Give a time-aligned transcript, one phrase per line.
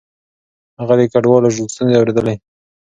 [0.79, 2.35] هغه د کډوالو ستونزې اورېدلې.